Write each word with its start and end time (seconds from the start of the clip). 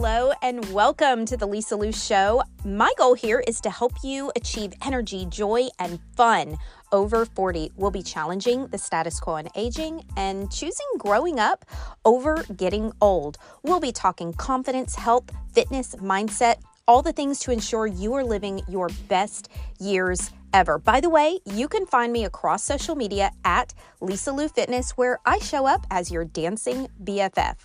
hello, 0.00 0.30
and 0.42 0.64
welcome 0.72 1.26
to 1.26 1.36
the 1.36 1.44
Lisa 1.44 1.74
Lou 1.74 1.90
Show. 1.90 2.40
My 2.64 2.92
goal 2.96 3.14
here 3.14 3.42
is 3.48 3.60
to 3.62 3.68
help 3.68 3.92
you 4.04 4.30
achieve 4.36 4.72
energy, 4.84 5.26
joy, 5.28 5.66
and 5.80 5.98
fun. 6.14 6.56
Over 6.92 7.24
40 7.24 7.72
will 7.74 7.90
be 7.90 8.04
challenging 8.04 8.68
the 8.68 8.78
status 8.78 9.18
quo 9.18 9.34
in 9.38 9.48
aging 9.56 10.04
and 10.16 10.52
choosing 10.52 10.86
growing 10.98 11.40
up 11.40 11.64
over 12.04 12.44
getting 12.56 12.92
old. 13.00 13.38
We'll 13.64 13.80
be 13.80 13.90
talking 13.90 14.32
confidence, 14.34 14.94
health, 14.94 15.32
fitness, 15.52 15.96
mindset, 15.96 16.62
all 16.86 17.02
the 17.02 17.12
things 17.12 17.40
to 17.40 17.50
ensure 17.50 17.88
you 17.88 18.14
are 18.14 18.22
living 18.22 18.62
your 18.68 18.90
best 19.08 19.48
years 19.80 20.30
ever. 20.52 20.78
By 20.78 21.00
the 21.00 21.08
way, 21.08 21.40
you 21.44 21.68
can 21.68 21.86
find 21.86 22.12
me 22.12 22.24
across 22.24 22.64
social 22.64 22.94
media 22.94 23.30
at 23.44 23.74
Lisa 24.00 24.32
Lou 24.32 24.48
Fitness, 24.48 24.92
where 24.92 25.18
I 25.26 25.38
show 25.38 25.66
up 25.66 25.86
as 25.90 26.10
your 26.10 26.24
dancing 26.24 26.88
BFF. 27.02 27.56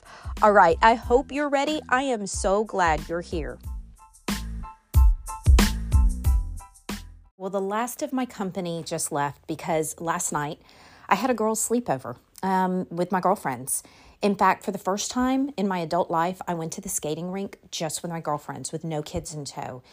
All 0.42 0.52
right, 0.52 0.78
I 0.82 0.96
hope 0.96 1.32
you're 1.32 1.50
ready. 1.50 1.82
I 1.90 2.04
am 2.04 2.28
so 2.28 2.64
glad 2.64 3.08
you're 3.08 3.22
here. 3.22 3.60
Well, 7.38 7.50
the 7.50 7.60
last 7.60 8.02
of 8.02 8.14
my 8.14 8.26
company 8.26 8.84
just 8.86 9.12
left 9.12 9.46
because 9.48 10.00
last 10.00 10.32
night 10.32 10.62
I 11.10 11.16
had 11.16 11.30
a 11.30 11.34
girls' 11.34 11.68
sleepover 11.68 12.16
um, 12.42 12.88
with 12.90 13.12
my 13.12 13.20
girlfriends. 13.20 13.84
In 14.22 14.36
fact, 14.36 14.64
for 14.64 14.72
the 14.72 14.78
first 14.78 15.12
time 15.12 15.50
in 15.58 15.68
my 15.68 15.80
adult 15.80 16.10
life, 16.10 16.42
I 16.48 16.54
went 16.54 16.72
to 16.74 16.82
the 16.82 16.88
skating 16.88 17.32
rink 17.32 17.58
just 17.72 18.02
with 18.02 18.12
my 18.12 18.22
girlfriends 18.22 18.72
with 18.72 18.86
no 18.86 19.02
kids 19.02 19.34
in 19.34 19.44
tow. 19.44 19.84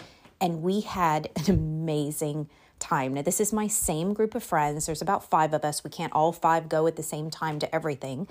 And 0.40 0.62
we 0.62 0.82
had 0.82 1.28
an 1.34 1.52
amazing 1.52 2.48
time. 2.80 3.14
Now, 3.14 3.22
this 3.22 3.40
is 3.40 3.52
my 3.52 3.66
same 3.66 4.12
group 4.14 4.34
of 4.34 4.42
friends. 4.42 4.86
There's 4.86 5.02
about 5.02 5.28
five 5.28 5.52
of 5.52 5.64
us. 5.64 5.84
We 5.84 5.90
can't 5.90 6.12
all 6.12 6.32
five 6.32 6.68
go 6.68 6.86
at 6.86 6.96
the 6.96 7.02
same 7.02 7.30
time 7.30 7.58
to 7.60 7.74
everything, 7.74 8.26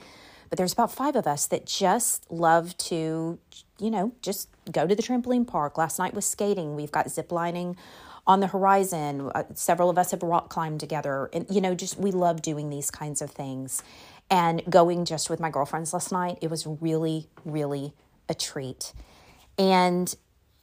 but 0.49 0.57
there's 0.57 0.73
about 0.73 0.91
five 0.91 1.15
of 1.15 1.27
us 1.27 1.47
that 1.47 1.65
just 1.65 2.29
love 2.31 2.75
to, 2.77 3.39
you 3.79 3.91
know, 3.91 4.13
just 4.21 4.49
go 4.71 4.87
to 4.87 4.95
the 4.95 5.03
trampoline 5.03 5.47
park. 5.47 5.77
Last 5.77 5.99
night 5.99 6.13
was 6.13 6.25
skating. 6.25 6.75
We've 6.75 6.91
got 6.91 7.09
zip 7.09 7.31
lining 7.31 7.77
on 8.25 8.39
the 8.39 8.47
horizon. 8.47 9.31
Uh, 9.33 9.43
several 9.53 9.89
of 9.89 9.97
us 9.97 10.11
have 10.11 10.23
rock 10.23 10.49
climbed 10.49 10.79
together. 10.79 11.29
And, 11.33 11.45
you 11.49 11.61
know, 11.61 11.75
just 11.75 11.97
we 11.97 12.11
love 12.11 12.41
doing 12.41 12.69
these 12.69 12.91
kinds 12.91 13.21
of 13.21 13.31
things. 13.31 13.83
And 14.29 14.61
going 14.69 15.05
just 15.05 15.29
with 15.29 15.39
my 15.39 15.49
girlfriends 15.49 15.93
last 15.93 16.11
night, 16.11 16.37
it 16.41 16.49
was 16.49 16.67
really, 16.67 17.27
really 17.45 17.93
a 18.27 18.35
treat. 18.35 18.93
And 19.57 20.15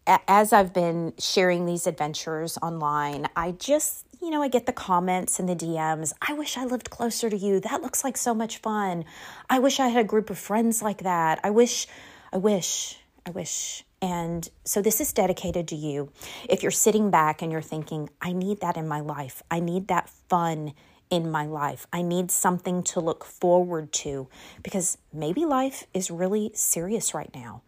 as 0.07 0.53
I've 0.53 0.73
been 0.73 1.13
sharing 1.19 1.67
these 1.67 1.87
adventures 1.87 2.59
online, 2.63 3.27
I 3.35 3.53
just, 3.53 4.07
you 4.21 4.31
know, 4.31 4.43
I 4.43 4.49
get 4.49 4.67
the 4.67 4.73
comments 4.73 5.39
and 5.39 5.49
the 5.49 5.57
DMs. 5.57 6.13
I 6.23 6.33
wish 6.33 6.57
I 6.57 6.65
lived 6.65 6.91
closer 6.91 7.29
to 7.29 7.37
you. 7.37 7.61
That 7.61 7.83
looks 7.83 8.05
like 8.05 8.17
so 8.17 8.35
much 8.35 8.59
fun. 8.59 9.05
I 9.51 9.59
wish 9.59 9.81
I 9.81 9.89
had 9.89 10.05
a 10.05 10.09
group 10.09 10.31
of 10.31 10.39
friends 10.39 10.83
like 10.83 10.99
that. 10.99 11.41
I 11.43 11.51
wish, 11.51 11.87
I 12.33 12.37
wish, 12.37 12.99
I 13.25 13.31
wish. 13.31 13.85
And 14.01 14.49
so 14.65 14.83
this 14.83 15.01
is 15.01 15.13
dedicated 15.13 15.69
to 15.69 15.77
you. 15.77 16.13
If 16.49 16.63
you're 16.63 16.71
sitting 16.71 17.11
back 17.11 17.43
and 17.43 17.51
you're 17.51 17.63
thinking, 17.63 18.11
I 18.21 18.33
need 18.33 18.61
that 18.61 18.77
in 18.77 18.87
my 18.87 19.01
life, 19.01 19.43
I 19.51 19.61
need 19.61 19.89
that 19.89 20.09
fun 20.29 20.75
in 21.11 21.31
my 21.31 21.47
life. 21.47 21.87
I 21.93 22.03
need 22.03 22.31
something 22.31 22.83
to 22.85 23.01
look 23.01 23.25
forward 23.25 23.93
to 23.95 24.29
because 24.63 24.99
maybe 25.13 25.45
life 25.45 25.87
is 25.95 26.11
really 26.11 26.51
serious 26.55 27.15
right 27.15 27.31
now 27.35 27.63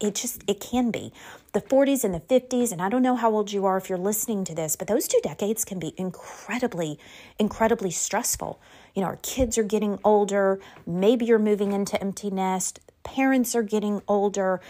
it 0.00 0.14
just 0.14 0.42
it 0.46 0.60
can 0.60 0.90
be. 0.90 1.12
The 1.52 1.60
40s 1.60 2.04
and 2.04 2.14
the 2.14 2.20
50s 2.20 2.70
and 2.70 2.80
i 2.80 2.88
don't 2.88 3.02
know 3.02 3.16
how 3.16 3.30
old 3.32 3.50
you 3.52 3.66
are 3.66 3.76
if 3.76 3.88
you're 3.88 3.98
listening 3.98 4.44
to 4.44 4.54
this 4.54 4.76
but 4.76 4.86
those 4.86 5.08
two 5.08 5.20
decades 5.22 5.64
can 5.64 5.78
be 5.78 5.94
incredibly 5.96 6.98
incredibly 7.38 7.90
stressful. 7.90 8.60
You 8.94 9.02
know 9.02 9.08
our 9.08 9.18
kids 9.22 9.58
are 9.58 9.64
getting 9.64 9.98
older. 10.04 10.60
Maybe 10.86 11.24
you're 11.24 11.38
moving 11.38 11.72
into 11.72 12.00
empty 12.00 12.30
nest. 12.30 12.80
Parents 13.02 13.54
are 13.54 13.62
getting 13.62 14.02
older. 14.06 14.60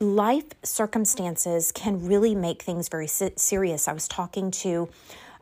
Life 0.00 0.46
circumstances 0.62 1.72
can 1.72 2.06
really 2.06 2.34
make 2.34 2.62
things 2.62 2.88
very 2.88 3.06
serious. 3.06 3.88
I 3.88 3.92
was 3.92 4.08
talking 4.08 4.50
to 4.50 4.88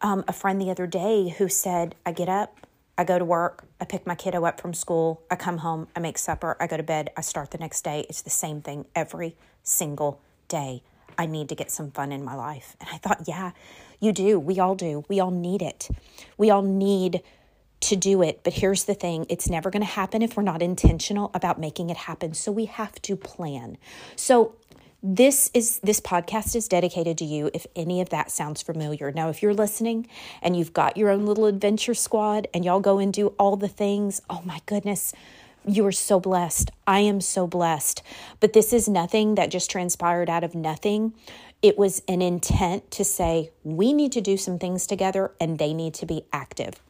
um, 0.02 0.24
a 0.28 0.32
friend 0.32 0.60
the 0.60 0.70
other 0.70 0.86
day 0.86 1.30
who 1.30 1.48
said 1.48 1.94
i 2.04 2.12
get 2.12 2.28
up 2.28 2.66
I 2.98 3.04
go 3.04 3.18
to 3.18 3.24
work, 3.24 3.64
I 3.80 3.84
pick 3.84 4.06
my 4.06 4.14
kiddo 4.14 4.44
up 4.44 4.60
from 4.60 4.74
school, 4.74 5.22
I 5.30 5.36
come 5.36 5.58
home, 5.58 5.88
I 5.96 6.00
make 6.00 6.18
supper, 6.18 6.56
I 6.60 6.66
go 6.66 6.76
to 6.76 6.82
bed, 6.82 7.10
I 7.16 7.22
start 7.22 7.50
the 7.50 7.58
next 7.58 7.82
day. 7.82 8.04
It's 8.08 8.22
the 8.22 8.30
same 8.30 8.60
thing 8.60 8.84
every 8.94 9.36
single 9.62 10.20
day. 10.48 10.82
I 11.16 11.26
need 11.26 11.48
to 11.48 11.54
get 11.54 11.70
some 11.70 11.90
fun 11.90 12.12
in 12.12 12.24
my 12.24 12.34
life. 12.34 12.76
And 12.80 12.88
I 12.92 12.98
thought, 12.98 13.24
yeah, 13.26 13.52
you 14.00 14.12
do. 14.12 14.38
We 14.38 14.58
all 14.58 14.74
do. 14.74 15.04
We 15.08 15.20
all 15.20 15.30
need 15.30 15.62
it. 15.62 15.88
We 16.36 16.50
all 16.50 16.62
need 16.62 17.22
to 17.80 17.96
do 17.96 18.22
it. 18.22 18.40
But 18.44 18.54
here's 18.54 18.84
the 18.84 18.94
thing 18.94 19.26
it's 19.28 19.48
never 19.48 19.70
going 19.70 19.82
to 19.82 19.86
happen 19.86 20.22
if 20.22 20.36
we're 20.36 20.42
not 20.42 20.62
intentional 20.62 21.30
about 21.34 21.58
making 21.58 21.90
it 21.90 21.96
happen. 21.96 22.34
So 22.34 22.52
we 22.52 22.66
have 22.66 23.00
to 23.02 23.16
plan. 23.16 23.78
So 24.16 24.54
this 25.02 25.50
is 25.52 25.80
this 25.80 26.00
podcast 26.00 26.54
is 26.54 26.68
dedicated 26.68 27.18
to 27.18 27.24
you 27.24 27.50
if 27.52 27.66
any 27.74 28.00
of 28.00 28.10
that 28.10 28.30
sounds 28.30 28.62
familiar. 28.62 29.10
Now 29.10 29.30
if 29.30 29.42
you're 29.42 29.54
listening 29.54 30.06
and 30.40 30.56
you've 30.56 30.72
got 30.72 30.96
your 30.96 31.10
own 31.10 31.26
little 31.26 31.46
adventure 31.46 31.94
squad 31.94 32.46
and 32.54 32.64
y'all 32.64 32.80
go 32.80 32.98
and 32.98 33.12
do 33.12 33.28
all 33.38 33.56
the 33.56 33.68
things 33.68 34.22
oh 34.30 34.42
my 34.44 34.60
goodness 34.66 35.12
you 35.64 35.86
are 35.86 35.92
so 35.92 36.18
blessed. 36.18 36.72
I 36.88 37.00
am 37.00 37.20
so 37.20 37.46
blessed. 37.46 38.02
But 38.40 38.52
this 38.52 38.72
is 38.72 38.88
nothing 38.88 39.36
that 39.36 39.50
just 39.50 39.70
transpired 39.70 40.28
out 40.28 40.42
of 40.42 40.56
nothing. 40.56 41.14
It 41.62 41.78
was 41.78 42.02
an 42.08 42.20
intent 42.20 42.90
to 42.92 43.04
say 43.04 43.52
we 43.62 43.92
need 43.92 44.10
to 44.12 44.20
do 44.20 44.36
some 44.36 44.58
things 44.58 44.88
together 44.88 45.30
and 45.40 45.58
they 45.58 45.72
need 45.72 45.94
to 45.94 46.06
be 46.06 46.24
active 46.32 46.80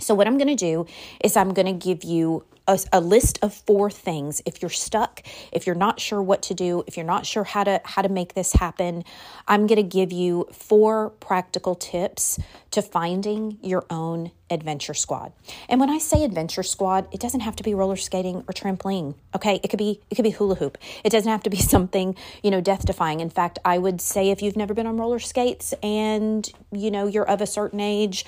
so, 0.00 0.14
what 0.14 0.26
I'm 0.26 0.38
going 0.38 0.48
to 0.48 0.54
do 0.54 0.86
is 1.22 1.36
I'm 1.36 1.52
going 1.54 1.66
to 1.66 1.72
give 1.72 2.04
you 2.04 2.44
a, 2.70 2.78
a, 2.92 3.00
list 3.00 3.38
of 3.42 3.52
four 3.52 3.90
things. 3.90 4.40
If 4.46 4.62
you're 4.62 4.70
stuck, 4.70 5.22
if 5.52 5.66
you're 5.66 5.76
not 5.76 5.98
sure 5.98 6.22
what 6.22 6.42
to 6.42 6.54
do, 6.54 6.84
if 6.86 6.96
you're 6.96 7.06
not 7.06 7.26
sure 7.26 7.44
how 7.44 7.64
to 7.64 7.80
how 7.84 8.02
to 8.02 8.08
make 8.08 8.34
this 8.34 8.52
happen, 8.52 9.04
I'm 9.48 9.66
going 9.66 9.76
to 9.76 9.82
give 9.82 10.12
you 10.12 10.46
four 10.52 11.10
practical 11.10 11.74
tips 11.74 12.38
to 12.70 12.82
finding 12.82 13.58
your 13.62 13.84
own 13.90 14.30
adventure 14.48 14.94
squad. 14.94 15.32
And 15.68 15.80
when 15.80 15.90
I 15.90 15.98
say 15.98 16.24
adventure 16.24 16.62
squad, 16.62 17.08
it 17.12 17.20
doesn't 17.20 17.40
have 17.40 17.56
to 17.56 17.62
be 17.62 17.74
roller 17.74 17.96
skating 17.96 18.44
or 18.48 18.52
trampoline. 18.52 19.14
Okay, 19.34 19.60
it 19.62 19.68
could 19.68 19.78
be 19.78 20.00
it 20.08 20.14
could 20.14 20.24
be 20.24 20.30
hula 20.30 20.54
hoop. 20.54 20.78
It 21.04 21.10
doesn't 21.10 21.30
have 21.30 21.42
to 21.44 21.50
be 21.50 21.56
something 21.74 22.14
you 22.42 22.50
know 22.50 22.60
death 22.60 22.86
defying. 22.86 23.20
In 23.20 23.30
fact, 23.30 23.58
I 23.64 23.78
would 23.78 24.00
say 24.00 24.30
if 24.30 24.42
you've 24.42 24.56
never 24.56 24.74
been 24.74 24.86
on 24.86 24.96
roller 24.96 25.18
skates 25.18 25.74
and 25.82 26.48
you 26.70 26.90
know 26.90 27.06
you're 27.06 27.28
of 27.28 27.40
a 27.40 27.46
certain 27.46 27.80
age 27.80 28.24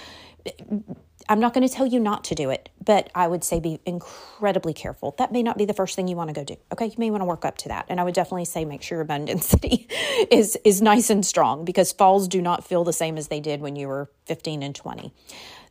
I'm 1.32 1.40
not 1.40 1.54
going 1.54 1.66
to 1.66 1.74
tell 1.74 1.86
you 1.86 1.98
not 1.98 2.24
to 2.24 2.34
do 2.34 2.50
it, 2.50 2.68
but 2.84 3.10
I 3.14 3.26
would 3.26 3.42
say 3.42 3.58
be 3.58 3.80
incredibly 3.86 4.74
careful. 4.74 5.14
That 5.16 5.32
may 5.32 5.42
not 5.42 5.56
be 5.56 5.64
the 5.64 5.72
first 5.72 5.96
thing 5.96 6.06
you 6.06 6.14
want 6.14 6.28
to 6.28 6.34
go 6.34 6.44
do. 6.44 6.56
Okay, 6.70 6.84
you 6.84 6.94
may 6.98 7.10
want 7.10 7.22
to 7.22 7.24
work 7.24 7.46
up 7.46 7.56
to 7.58 7.68
that. 7.68 7.86
And 7.88 7.98
I 7.98 8.04
would 8.04 8.12
definitely 8.12 8.44
say 8.44 8.66
make 8.66 8.82
sure 8.82 8.98
your 8.98 9.06
density 9.06 9.88
is 10.30 10.58
is 10.62 10.82
nice 10.82 11.08
and 11.08 11.24
strong 11.24 11.64
because 11.64 11.90
falls 11.90 12.28
do 12.28 12.42
not 12.42 12.66
feel 12.66 12.84
the 12.84 12.92
same 12.92 13.16
as 13.16 13.28
they 13.28 13.40
did 13.40 13.62
when 13.62 13.76
you 13.76 13.88
were 13.88 14.10
15 14.26 14.62
and 14.62 14.74
20. 14.74 15.10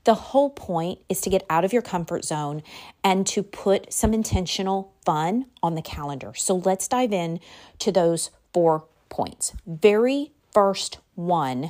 The 0.03 0.15
whole 0.15 0.49
point 0.49 0.97
is 1.09 1.21
to 1.21 1.29
get 1.29 1.45
out 1.47 1.63
of 1.63 1.71
your 1.71 1.83
comfort 1.83 2.25
zone 2.25 2.63
and 3.03 3.27
to 3.27 3.43
put 3.43 3.93
some 3.93 4.15
intentional 4.15 4.95
fun 5.05 5.45
on 5.61 5.75
the 5.75 5.83
calendar. 5.83 6.33
So 6.33 6.55
let's 6.55 6.87
dive 6.87 7.13
in 7.13 7.39
to 7.77 7.91
those 7.91 8.31
four 8.51 8.85
points. 9.09 9.53
Very 9.67 10.31
first 10.51 10.97
one 11.13 11.69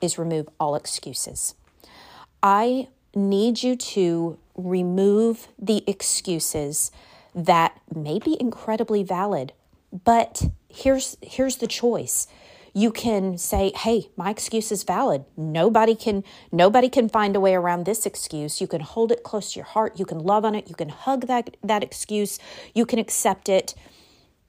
is 0.00 0.18
remove 0.18 0.48
all 0.60 0.76
excuses. 0.76 1.56
I 2.40 2.86
need 3.14 3.62
you 3.62 3.76
to 3.76 4.38
remove 4.54 5.48
the 5.58 5.82
excuses 5.86 6.90
that 7.34 7.80
may 7.94 8.18
be 8.18 8.36
incredibly 8.40 9.02
valid, 9.02 9.52
but 10.04 10.44
here's 10.68 11.16
here's 11.22 11.56
the 11.56 11.66
choice. 11.66 12.26
You 12.72 12.90
can 12.90 13.38
say, 13.38 13.72
"Hey, 13.74 14.10
my 14.16 14.30
excuse 14.30 14.72
is 14.72 14.82
valid. 14.82 15.24
Nobody 15.36 15.94
can 15.94 16.24
nobody 16.50 16.88
can 16.88 17.08
find 17.08 17.36
a 17.36 17.40
way 17.40 17.54
around 17.54 17.84
this 17.84 18.06
excuse." 18.06 18.60
You 18.60 18.66
can 18.66 18.80
hold 18.80 19.12
it 19.12 19.22
close 19.22 19.52
to 19.52 19.58
your 19.60 19.66
heart. 19.66 19.98
You 19.98 20.04
can 20.04 20.18
love 20.18 20.44
on 20.44 20.54
it. 20.54 20.68
You 20.68 20.74
can 20.74 20.88
hug 20.88 21.26
that 21.26 21.56
that 21.62 21.82
excuse. 21.82 22.38
You 22.74 22.86
can 22.86 22.98
accept 22.98 23.48
it. 23.48 23.74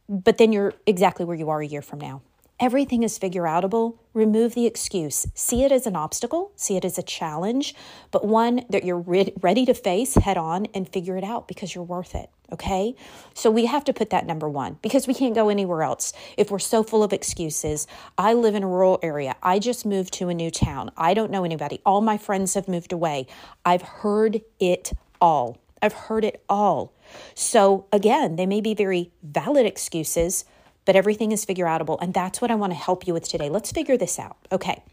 But 0.08 0.38
then 0.38 0.52
you're 0.52 0.74
exactly 0.86 1.26
where 1.26 1.38
you 1.38 1.50
are 1.50 1.62
a 1.62 1.68
year 1.68 1.82
from 1.82 2.00
now. 2.00 2.22
Everything 2.58 3.04
is 3.04 3.18
figure 3.18 3.44
outable. 3.44 3.98
Remove 4.14 4.56
the 4.56 4.66
excuse. 4.66 5.28
See 5.34 5.66
it 5.66 5.74
as 5.74 5.86
an 5.86 5.98
obstacle, 5.98 6.54
see 6.56 6.78
it 6.78 6.86
as 6.86 6.98
a 6.98 7.04
challenge, 7.04 7.76
but 8.12 8.26
one 8.26 8.64
that 8.70 8.86
you're 8.86 8.98
re- 8.98 9.34
ready 9.42 9.66
to 9.66 9.74
face 9.74 10.16
head 10.16 10.38
on 10.38 10.68
and 10.74 10.88
figure 10.88 11.18
it 11.18 11.24
out 11.26 11.50
because 11.50 11.76
you're 11.76 11.84
worth 11.84 12.16
it. 12.16 12.30
Okay. 12.54 12.96
So 13.34 13.52
we 13.52 13.66
have 13.66 13.84
to 13.86 13.94
put 13.94 14.10
that 14.12 14.26
number 14.26 14.48
one 14.48 14.78
because 14.82 15.06
we 15.06 15.14
can't 15.14 15.36
go 15.36 15.50
anywhere 15.50 15.84
else 15.84 16.14
if 16.38 16.50
we're 16.50 16.60
so 16.60 16.82
full 16.82 17.04
of 17.04 17.12
excuses. 17.12 17.88
I 18.18 18.34
live 18.34 18.56
in 18.56 18.64
a 18.64 18.68
rural 18.68 19.00
area. 19.04 19.36
I 19.44 19.60
just 19.60 19.86
moved 19.86 20.14
to 20.14 20.30
a 20.30 20.34
new 20.34 20.50
town. 20.50 20.92
I 20.96 21.14
don't 21.14 21.32
know 21.32 21.44
anybody. 21.44 21.82
All 21.86 22.00
my 22.00 22.18
friends 22.18 22.54
have 22.54 22.70
moved 22.70 22.94
away. 22.94 23.28
I've 23.66 23.82
heard 23.82 24.42
it 24.62 24.94
all. 25.20 25.58
I've 25.82 25.94
heard 25.94 26.24
it 26.24 26.42
all. 26.48 26.94
So 27.34 27.88
again, 27.92 28.38
they 28.38 28.46
may 28.46 28.62
be 28.62 28.74
very 28.74 29.12
valid 29.24 29.66
excuses 29.66 30.46
but 30.86 30.96
everything 30.96 31.32
is 31.32 31.46
figure 31.46 31.66
outable. 31.66 31.98
And 32.02 32.14
that's 32.14 32.42
what 32.42 32.52
I 32.52 32.56
want 32.56 32.72
to 32.72 32.78
help 32.78 33.08
you 33.08 33.14
with 33.14 33.28
today. 33.28 33.50
Let's 33.50 33.72
figure 33.72 33.98
this 33.98 34.18
out. 34.20 34.38
Okay. 34.52 34.84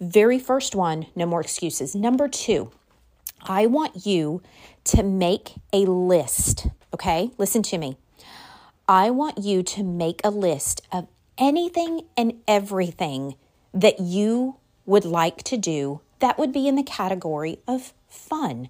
Very 0.00 0.38
first 0.38 0.74
one, 0.74 1.06
no 1.14 1.26
more 1.26 1.40
excuses. 1.40 1.94
Number 1.94 2.28
two, 2.28 2.70
I 3.42 3.66
want 3.66 4.06
you 4.06 4.42
to 4.84 5.02
make 5.02 5.54
a 5.72 5.80
list. 5.80 6.68
Okay. 6.94 7.30
Listen 7.38 7.62
to 7.64 7.78
me. 7.78 7.96
I 8.88 9.10
want 9.10 9.38
you 9.38 9.62
to 9.62 9.82
make 9.82 10.20
a 10.24 10.30
list 10.30 10.82
of 10.92 11.08
anything 11.38 12.02
and 12.16 12.34
everything 12.46 13.36
that 13.72 14.00
you 14.00 14.56
would 14.84 15.04
like 15.04 15.42
to 15.44 15.56
do 15.56 16.00
that 16.18 16.38
would 16.38 16.52
be 16.52 16.68
in 16.68 16.76
the 16.76 16.82
category 16.82 17.58
of 17.66 17.92
fun. 18.08 18.68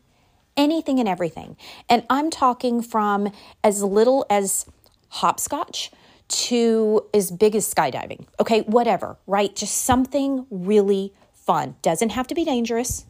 Anything 0.57 1.01
and 1.01 1.09
everything. 1.09 1.57
And 1.89 2.05
I'm 2.11 2.31
talking 2.31 2.83
from 2.83 3.33
as 3.65 3.83
little 3.83 4.27
as 4.29 4.67
hopscotch 5.09 5.91
to 6.33 7.07
as 7.15 7.31
big 7.31 7.55
as 7.55 7.73
skydiving. 7.73 8.27
Okay, 8.41 8.63
whatever, 8.63 9.17
right? 9.27 9.55
Just 9.55 9.79
something 9.79 10.47
really 10.51 11.13
fun. 11.35 11.77
Doesn't 11.83 12.11
have 12.11 12.27
to 12.29 12.35
be 12.35 12.45
dangerous, 12.45 13.07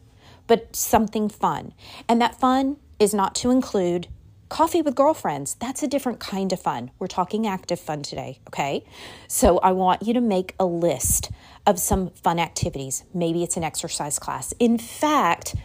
but 0.47 0.75
something 0.75 1.29
fun. 1.29 1.73
And 2.07 2.21
that 2.21 2.39
fun 2.39 2.77
is 2.99 3.13
not 3.13 3.35
to 3.35 3.51
include 3.51 4.07
coffee 4.49 4.81
with 4.81 4.93
girlfriends. 4.93 5.55
That's 5.55 5.81
a 5.81 5.87
different 5.87 6.19
kind 6.19 6.53
of 6.53 6.61
fun. 6.61 6.91
We're 6.99 7.07
talking 7.07 7.47
active 7.47 7.79
fun 7.79 8.03
today, 8.03 8.39
okay? 8.49 8.85
So 9.27 9.57
I 9.59 9.71
want 9.71 10.03
you 10.03 10.13
to 10.13 10.21
make 10.21 10.53
a 10.59 10.65
list 10.65 11.31
of 11.65 11.79
some 11.79 12.09
fun 12.11 12.39
activities. 12.39 13.03
Maybe 13.13 13.41
it's 13.41 13.57
an 13.57 13.63
exercise 13.63 14.19
class. 14.19 14.53
In 14.59 14.77
fact, 14.77 15.55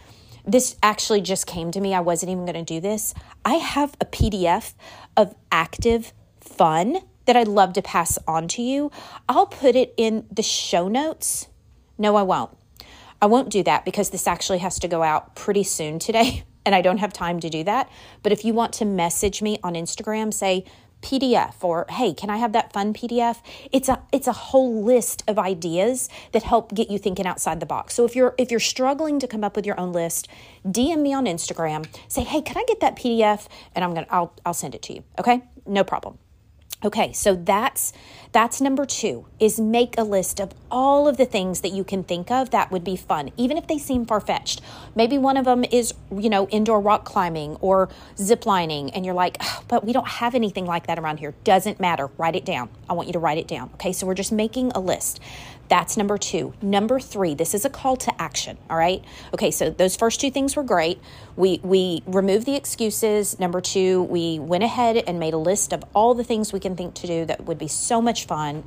this 0.45 0.75
actually 0.81 1.21
just 1.21 1.45
came 1.45 1.69
to 1.71 1.79
me. 1.79 1.93
I 1.93 1.99
wasn't 1.99 2.31
even 2.31 2.45
going 2.45 2.65
to 2.65 2.73
do 2.73 2.79
this. 2.79 3.13
I 3.45 3.55
have 3.55 3.95
a 4.01 4.05
PDF 4.05 4.73
of 5.15 5.35
active 5.51 6.13
fun 6.39 7.01
that 7.29 7.37
I'd 7.37 7.47
love 7.47 7.73
to 7.73 7.83
pass 7.83 8.17
on 8.27 8.47
to 8.47 8.63
you. 8.63 8.91
I'll 9.27 9.45
put 9.45 9.75
it 9.75 9.93
in 9.97 10.25
the 10.31 10.41
show 10.41 10.87
notes. 10.87 11.47
No, 11.95 12.15
I 12.15 12.23
won't. 12.23 12.57
I 13.21 13.27
won't 13.27 13.51
do 13.51 13.61
that 13.61 13.85
because 13.85 14.09
this 14.09 14.25
actually 14.25 14.57
has 14.59 14.79
to 14.79 14.87
go 14.87 15.03
out 15.03 15.35
pretty 15.35 15.61
soon 15.61 15.99
today 15.99 16.43
and 16.65 16.73
I 16.73 16.81
don't 16.81 16.97
have 16.97 17.13
time 17.13 17.39
to 17.41 17.47
do 17.47 17.63
that. 17.65 17.87
But 18.23 18.31
if 18.31 18.43
you 18.43 18.55
want 18.55 18.73
to 18.73 18.85
message 18.85 19.43
me 19.43 19.59
on 19.63 19.75
Instagram, 19.75 20.33
say, 20.33 20.65
PDF 21.03 21.63
or 21.63 21.85
hey, 21.89 22.15
can 22.15 22.31
I 22.31 22.37
have 22.37 22.51
that 22.53 22.73
fun 22.73 22.95
PDF? 22.95 23.37
It's 23.71 23.89
a 23.89 24.01
it's 24.11 24.27
a 24.27 24.33
whole 24.33 24.83
list 24.83 25.23
of 25.27 25.37
ideas 25.37 26.09
that 26.31 26.41
help 26.41 26.73
get 26.73 26.89
you 26.89 26.97
thinking 26.97 27.27
outside 27.27 27.59
the 27.59 27.67
box. 27.67 27.93
So 27.93 28.05
if 28.05 28.15
you're 28.15 28.33
if 28.39 28.49
you're 28.49 28.59
struggling 28.59 29.19
to 29.19 29.27
come 29.27 29.43
up 29.43 29.55
with 29.55 29.67
your 29.67 29.79
own 29.79 29.93
list, 29.93 30.27
DM 30.65 31.01
me 31.03 31.13
on 31.13 31.25
Instagram. 31.25 31.87
Say, 32.09 32.23
"Hey, 32.23 32.41
can 32.41 32.57
I 32.57 32.65
get 32.67 32.79
that 32.81 32.97
PDF?" 32.97 33.47
and 33.75 33.85
I'm 33.85 33.93
going 33.93 34.07
to 34.07 34.13
I'll 34.13 34.33
I'll 34.45 34.53
send 34.53 34.73
it 34.75 34.81
to 34.83 34.93
you. 34.93 35.03
Okay? 35.19 35.41
No 35.65 35.85
problem. 35.85 36.17
Okay, 36.83 37.11
so 37.11 37.35
that's 37.35 37.91
that's 38.31 38.61
number 38.61 38.85
2 38.85 39.25
is 39.39 39.59
make 39.59 39.97
a 39.97 40.03
list 40.03 40.39
of 40.39 40.53
all 40.69 41.07
of 41.07 41.17
the 41.17 41.25
things 41.25 41.61
that 41.61 41.71
you 41.71 41.83
can 41.83 42.03
think 42.03 42.29
of 42.29 42.51
that 42.51 42.71
would 42.71 42.83
be 42.83 42.95
fun, 42.95 43.31
even 43.37 43.57
if 43.57 43.65
they 43.67 43.79
seem 43.79 44.05
far-fetched. 44.05 44.61
Maybe 44.95 45.17
one 45.17 45.35
of 45.35 45.45
them 45.45 45.63
is, 45.63 45.93
you 46.15 46.29
know, 46.29 46.47
indoor 46.49 46.79
rock 46.79 47.05
climbing 47.05 47.55
or 47.55 47.89
zip 48.17 48.45
lining 48.45 48.91
and 48.91 49.03
you're 49.03 49.15
like, 49.15 49.41
"But 49.67 49.83
we 49.83 49.93
don't 49.93 50.07
have 50.07 50.35
anything 50.35 50.65
like 50.65 50.85
that 50.87 50.99
around 50.99 51.17
here." 51.17 51.33
Doesn't 51.43 51.79
matter. 51.79 52.09
Write 52.17 52.35
it 52.35 52.45
down. 52.45 52.69
I 52.87 52.93
want 52.93 53.07
you 53.07 53.13
to 53.13 53.19
write 53.19 53.39
it 53.39 53.47
down. 53.47 53.71
Okay? 53.75 53.93
So 53.93 54.05
we're 54.05 54.13
just 54.13 54.31
making 54.31 54.71
a 54.75 54.79
list. 54.79 55.19
That's 55.69 55.95
number 55.97 56.17
two. 56.17 56.53
Number 56.63 56.99
three, 56.99 57.35
this 57.35 57.53
is 57.53 57.63
a 57.63 57.69
call 57.69 57.95
to 57.97 58.21
action. 58.21 58.57
All 58.71 58.77
right. 58.77 59.03
Okay. 59.35 59.51
So 59.51 59.69
those 59.69 59.95
first 59.95 60.19
two 60.19 60.31
things 60.31 60.55
were 60.55 60.63
great. 60.63 60.99
We 61.35 61.59
we 61.63 62.01
removed 62.07 62.47
the 62.47 62.55
excuses. 62.55 63.39
Number 63.39 63.61
two, 63.61 64.03
we 64.03 64.39
went 64.39 64.63
ahead 64.63 64.97
and 64.97 65.19
made 65.19 65.35
a 65.35 65.37
list 65.37 65.71
of 65.71 65.83
all 65.93 66.15
the 66.15 66.23
things 66.23 66.51
we 66.51 66.59
can 66.59 66.75
think 66.75 66.95
to 66.95 67.07
do 67.07 67.23
that 67.25 67.45
would 67.45 67.59
be 67.59 67.67
so 67.67 68.01
much 68.01 68.18
fun. 68.25 68.63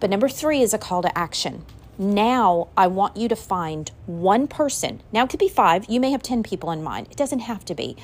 But 0.00 0.10
number 0.10 0.28
three 0.28 0.62
is 0.62 0.74
a 0.74 0.78
call 0.78 1.02
to 1.02 1.18
action. 1.18 1.64
Now 1.98 2.68
I 2.76 2.86
want 2.86 3.16
you 3.16 3.28
to 3.28 3.36
find 3.36 3.90
one 4.06 4.46
person. 4.48 5.02
Now 5.12 5.24
it 5.24 5.30
could 5.30 5.40
be 5.40 5.48
five. 5.48 5.86
You 5.88 6.00
may 6.00 6.10
have 6.10 6.22
10 6.22 6.42
people 6.42 6.70
in 6.70 6.82
mind. 6.82 7.08
It 7.10 7.16
doesn't 7.16 7.40
have 7.40 7.64
to 7.66 7.74
be 7.74 7.96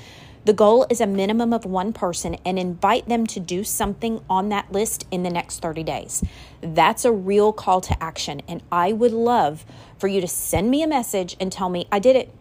the 0.44 0.52
goal 0.52 0.86
is 0.90 1.00
a 1.00 1.06
minimum 1.06 1.52
of 1.52 1.64
one 1.64 1.92
person 1.92 2.36
and 2.44 2.58
invite 2.58 3.08
them 3.08 3.26
to 3.28 3.38
do 3.38 3.62
something 3.62 4.24
on 4.28 4.48
that 4.48 4.72
list 4.72 5.06
in 5.12 5.22
the 5.22 5.30
next 5.30 5.60
30 5.60 5.84
days. 5.84 6.24
That's 6.60 7.04
a 7.04 7.12
real 7.12 7.52
call 7.52 7.80
to 7.82 8.02
action. 8.02 8.42
And 8.48 8.60
I 8.72 8.92
would 8.92 9.12
love 9.12 9.64
for 9.98 10.08
you 10.08 10.20
to 10.20 10.26
send 10.26 10.68
me 10.70 10.82
a 10.82 10.88
message 10.88 11.36
and 11.38 11.52
tell 11.52 11.68
me, 11.68 11.86
I 11.92 12.00
did 12.00 12.16
it. 12.16 12.34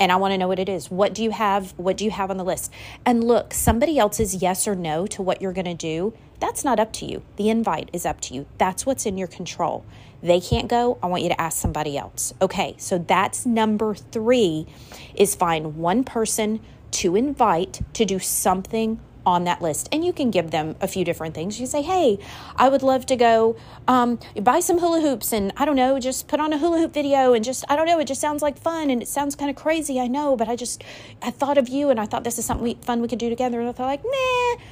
And 0.00 0.10
I 0.10 0.16
want 0.16 0.32
to 0.32 0.38
know 0.38 0.48
what 0.48 0.58
it 0.58 0.68
is. 0.68 0.90
What 0.90 1.14
do 1.14 1.22
you 1.22 1.30
have? 1.30 1.72
What 1.78 1.96
do 1.96 2.04
you 2.04 2.10
have 2.10 2.30
on 2.30 2.36
the 2.36 2.44
list? 2.44 2.72
And 3.04 3.22
look, 3.22 3.54
somebody 3.54 3.96
else's 3.96 4.42
yes 4.42 4.66
or 4.66 4.74
no 4.74 5.06
to 5.06 5.22
what 5.22 5.40
you're 5.40 5.54
going 5.54 5.64
to 5.66 5.74
do, 5.74 6.14
that's 6.40 6.64
not 6.64 6.78
up 6.78 6.92
to 6.94 7.06
you. 7.06 7.22
The 7.36 7.48
invite 7.48 7.90
is 7.92 8.06
up 8.06 8.20
to 8.22 8.34
you. 8.34 8.46
That's 8.58 8.86
what's 8.86 9.06
in 9.06 9.16
your 9.16 9.28
control. 9.28 9.84
They 10.22 10.40
can't 10.40 10.68
go. 10.68 10.98
I 11.02 11.06
want 11.06 11.22
you 11.22 11.28
to 11.28 11.40
ask 11.40 11.58
somebody 11.58 11.96
else. 11.96 12.34
Okay, 12.40 12.74
so 12.78 12.98
that's 12.98 13.46
number 13.46 13.94
three 13.94 14.66
is 15.14 15.34
find 15.34 15.76
one 15.76 16.04
person 16.04 16.60
to 16.92 17.16
invite 17.16 17.80
to 17.94 18.04
do 18.04 18.18
something 18.18 19.00
on 19.26 19.42
that 19.44 19.60
list. 19.60 19.88
And 19.90 20.04
you 20.04 20.12
can 20.12 20.30
give 20.30 20.52
them 20.52 20.76
a 20.80 20.86
few 20.86 21.04
different 21.04 21.34
things. 21.34 21.58
You 21.58 21.66
say, 21.66 21.82
hey, 21.82 22.18
I 22.54 22.68
would 22.68 22.82
love 22.82 23.04
to 23.06 23.16
go 23.16 23.56
um, 23.88 24.20
buy 24.40 24.60
some 24.60 24.78
hula 24.78 25.00
hoops 25.00 25.32
and 25.32 25.52
I 25.56 25.64
don't 25.64 25.74
know, 25.74 25.98
just 25.98 26.28
put 26.28 26.38
on 26.38 26.52
a 26.52 26.58
hula 26.58 26.78
hoop 26.78 26.94
video 26.94 27.32
and 27.32 27.44
just, 27.44 27.64
I 27.68 27.74
don't 27.74 27.86
know, 27.86 27.98
it 27.98 28.06
just 28.06 28.20
sounds 28.20 28.40
like 28.40 28.56
fun 28.56 28.88
and 28.88 29.02
it 29.02 29.08
sounds 29.08 29.34
kind 29.34 29.50
of 29.50 29.56
crazy, 29.56 29.98
I 30.00 30.06
know, 30.06 30.36
but 30.36 30.48
I 30.48 30.54
just, 30.54 30.84
I 31.20 31.32
thought 31.32 31.58
of 31.58 31.68
you 31.68 31.90
and 31.90 31.98
I 31.98 32.06
thought 32.06 32.22
this 32.22 32.38
is 32.38 32.44
something 32.44 32.64
we, 32.64 32.74
fun 32.74 33.02
we 33.02 33.08
could 33.08 33.18
do 33.18 33.28
together. 33.28 33.60
And 33.60 33.74
thought, 33.74 33.86
like, 33.86 34.04
meh, 34.04 34.64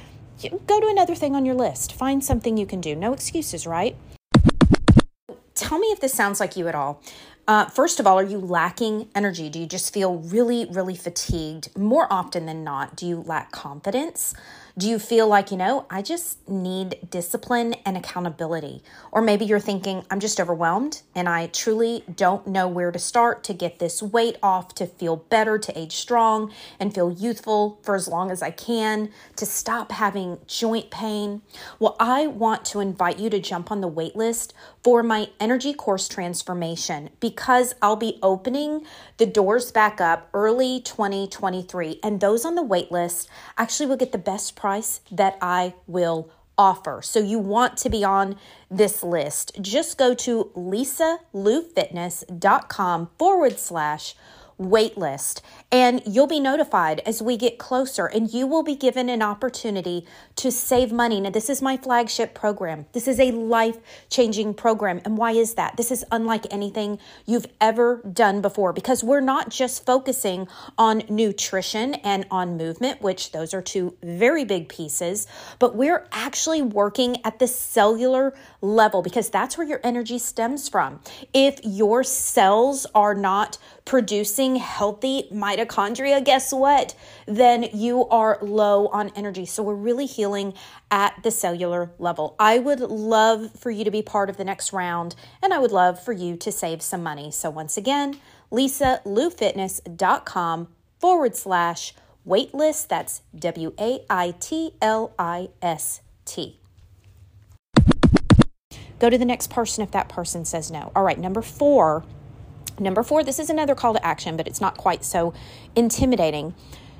go 0.67 0.79
to 0.79 0.87
another 0.87 1.15
thing 1.15 1.35
on 1.35 1.45
your 1.45 1.55
list. 1.55 1.93
Find 1.93 2.23
something 2.23 2.57
you 2.57 2.65
can 2.65 2.81
do. 2.81 2.95
No 2.95 3.13
excuses, 3.13 3.65
right? 3.65 3.95
Tell 5.53 5.79
me 5.79 5.87
if 5.87 5.99
this 5.99 6.13
sounds 6.13 6.39
like 6.39 6.57
you 6.57 6.67
at 6.67 6.75
all. 6.75 7.01
Uh, 7.47 7.65
first 7.65 7.99
of 7.99 8.07
all, 8.07 8.17
are 8.17 8.23
you 8.23 8.39
lacking 8.39 9.07
energy? 9.13 9.49
Do 9.49 9.59
you 9.59 9.67
just 9.67 9.93
feel 9.93 10.17
really, 10.17 10.65
really 10.65 10.95
fatigued? 10.95 11.77
More 11.77 12.11
often 12.11 12.45
than 12.45 12.63
not, 12.63 12.95
do 12.95 13.05
you 13.05 13.21
lack 13.21 13.51
confidence? 13.51 14.33
Do 14.77 14.89
you 14.89 14.99
feel 14.99 15.29
like, 15.29 15.51
you 15.51 15.57
know, 15.57 15.85
I 15.89 16.01
just 16.01 16.49
need 16.49 16.97
discipline 17.09 17.75
and 17.85 17.95
accountability? 17.95 18.83
Or 19.09 19.21
maybe 19.21 19.45
you're 19.45 19.57
thinking, 19.57 20.03
I'm 20.11 20.19
just 20.19 20.37
overwhelmed 20.37 21.01
and 21.15 21.29
I 21.29 21.47
truly 21.47 22.03
don't 22.13 22.45
know 22.45 22.67
where 22.67 22.91
to 22.91 22.99
start 22.99 23.41
to 23.45 23.53
get 23.53 23.79
this 23.79 24.03
weight 24.03 24.35
off, 24.43 24.75
to 24.75 24.85
feel 24.85 25.15
better, 25.15 25.57
to 25.57 25.79
age 25.79 25.95
strong 25.95 26.51
and 26.77 26.93
feel 26.93 27.09
youthful 27.09 27.79
for 27.83 27.95
as 27.95 28.09
long 28.09 28.29
as 28.31 28.41
I 28.41 28.51
can, 28.51 29.11
to 29.37 29.45
stop 29.45 29.93
having 29.93 30.39
joint 30.45 30.91
pain. 30.91 31.41
Well, 31.79 31.95
I 31.97 32.27
want 32.27 32.65
to 32.65 32.81
invite 32.81 33.17
you 33.17 33.29
to 33.29 33.39
jump 33.39 33.71
on 33.71 33.79
the 33.79 33.87
wait 33.87 34.17
list 34.17 34.53
for 34.83 35.01
my 35.03 35.29
energy 35.39 35.73
course 35.73 36.09
transformation 36.09 37.11
because 37.21 37.73
I'll 37.81 37.95
be 37.95 38.19
opening 38.21 38.85
the 39.17 39.25
doors 39.25 39.71
back 39.71 40.01
up 40.01 40.27
early 40.33 40.81
2023. 40.81 42.01
And 42.03 42.19
those 42.19 42.43
on 42.43 42.55
the 42.55 42.61
wait 42.61 42.91
list 42.91 43.29
actually 43.57 43.85
will 43.85 43.95
get 43.95 44.11
the 44.11 44.17
best 44.17 44.57
price 44.65 45.01
that 45.11 45.37
I 45.43 45.75
will 45.85 46.31
offer. 46.57 46.99
So 47.03 47.19
you 47.19 47.37
want 47.37 47.77
to 47.77 47.87
be 47.87 48.03
on 48.03 48.35
this 48.71 49.03
list. 49.03 49.51
Just 49.61 49.95
go 49.95 50.15
to 50.15 50.49
lisaloufitness.com 50.55 53.09
forward 53.19 53.59
slash 53.59 54.15
waitlist 54.59 55.41
and 55.71 56.01
you'll 56.05 56.27
be 56.27 56.39
notified 56.39 57.01
as 57.05 57.21
we 57.21 57.35
get 57.35 57.57
closer 57.57 58.05
and 58.05 58.33
you 58.33 58.47
will 58.47 58.63
be 58.63 58.75
given 58.75 59.09
an 59.09 59.21
opportunity 59.21 60.05
to 60.35 60.51
save 60.51 60.91
money. 60.91 61.19
Now, 61.19 61.29
this 61.29 61.49
is 61.49 61.61
my 61.61 61.77
flagship 61.77 62.33
program. 62.33 62.85
This 62.93 63.07
is 63.07 63.19
a 63.19 63.31
life 63.31 63.77
changing 64.09 64.53
program. 64.53 65.01
And 65.03 65.17
why 65.17 65.31
is 65.31 65.55
that? 65.55 65.75
This 65.77 65.91
is 65.91 66.05
unlike 66.11 66.45
anything 66.51 66.99
you've 67.25 67.47
ever 67.59 68.01
done 68.11 68.41
before 68.41 68.73
because 68.73 69.03
we're 69.03 69.21
not 69.21 69.49
just 69.49 69.85
focusing 69.85 70.47
on 70.77 71.03
nutrition 71.09 71.95
and 71.95 72.25
on 72.31 72.57
movement, 72.57 73.01
which 73.01 73.31
those 73.31 73.53
are 73.53 73.61
two 73.61 73.97
very 74.01 74.45
big 74.45 74.69
pieces, 74.69 75.27
but 75.59 75.75
we're 75.75 76.07
actually 76.11 76.61
working 76.61 77.17
at 77.25 77.39
the 77.39 77.47
cellular 77.47 78.33
level 78.61 79.01
because 79.01 79.29
that's 79.29 79.57
where 79.57 79.67
your 79.67 79.81
energy 79.83 80.17
stems 80.17 80.69
from. 80.69 80.99
If 81.33 81.59
your 81.63 82.03
cells 82.03 82.85
are 82.95 83.13
not 83.13 83.57
producing 83.85 84.57
healthy 84.57 85.29
mitochondria, 85.31 86.21
guess 86.23 86.51
what? 86.51 86.95
Then 87.27 87.67
you 87.71 88.07
are 88.07 88.39
low 88.41 88.87
on 88.87 89.11
energy. 89.15 89.45
So 89.45 89.61
we're 89.61 89.75
really 89.75 90.07
healing 90.07 90.55
at 90.89 91.21
the 91.21 91.29
cellular 91.29 91.91
level. 91.99 92.35
I 92.39 92.57
would 92.57 92.79
love 92.79 93.51
for 93.57 93.69
you 93.69 93.83
to 93.83 93.91
be 93.91 94.01
part 94.01 94.27
of 94.29 94.37
the 94.37 94.43
next 94.43 94.73
round 94.73 95.15
and 95.41 95.53
I 95.53 95.59
would 95.59 95.71
love 95.71 96.03
for 96.03 96.13
you 96.13 96.35
to 96.37 96.51
save 96.51 96.81
some 96.81 97.03
money. 97.03 97.29
So 97.29 97.51
once 97.51 97.77
again, 97.77 98.17
lisaloufitness.com 98.51 100.67
forward 100.99 101.35
slash 101.35 101.93
waitlist. 102.27 102.87
That's 102.87 103.21
W 103.37 103.73
A 103.79 103.99
I 104.09 104.33
T 104.39 104.73
L 104.81 105.13
I 105.19 105.49
S 105.61 106.01
T. 106.25 106.59
Go 108.97 109.09
to 109.09 109.17
the 109.17 109.25
next 109.25 109.49
person 109.49 109.83
if 109.83 109.91
that 109.91 110.07
person 110.09 110.45
says 110.45 110.71
no. 110.71 110.91
All 110.95 111.03
right, 111.03 111.19
number 111.19 111.41
four 111.41 112.05
Number 112.79 113.03
four, 113.03 113.23
this 113.23 113.39
is 113.39 113.49
another 113.49 113.75
call 113.75 113.93
to 113.93 114.05
action, 114.05 114.35
but 114.35 114.47
it's 114.47 114.59
not 114.59 114.77
quite 114.77 115.05
so 115.05 115.33
intimidating. 115.75 116.53